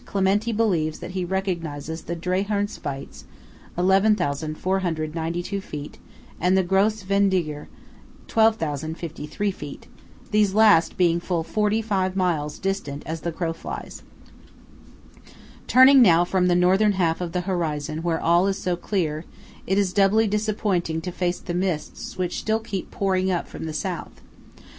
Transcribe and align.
Clementi 0.03 0.51
believes 0.51 0.97
that 0.97 1.11
he 1.11 1.23
recognises 1.23 2.01
the 2.01 2.15
Drei 2.15 2.41
Herrn 2.41 2.67
Spitz 2.67 3.23
(11,492 3.77 5.61
feet) 5.61 5.99
and 6.39 6.57
the 6.57 6.63
Grosse 6.63 7.03
Venediger 7.03 7.67
(12,053 8.27 9.51
feet); 9.51 9.85
these 10.31 10.55
last 10.55 10.97
being 10.97 11.19
full 11.19 11.43
forty 11.43 11.83
five 11.83 12.15
miles 12.15 12.57
distant 12.57 13.03
as 13.05 13.21
the 13.21 13.31
crow 13.31 13.53
flies. 13.53 14.01
Turning 15.67 16.01
now 16.01 16.25
from 16.25 16.47
the 16.47 16.55
Northern 16.55 16.93
half 16.93 17.21
of 17.21 17.31
the 17.31 17.41
horizon 17.41 18.01
where 18.01 18.19
all 18.19 18.47
is 18.47 18.57
so 18.57 18.75
clear, 18.75 19.25
it 19.67 19.77
is 19.77 19.93
doubly 19.93 20.25
disappointing 20.25 20.99
to 21.01 21.11
face 21.11 21.37
the 21.39 21.53
mists 21.53 22.17
which 22.17 22.39
still 22.39 22.59
keep 22.59 22.89
pouring 22.89 23.29
up 23.29 23.47
from 23.47 23.65
the 23.67 23.71
South. 23.73 24.19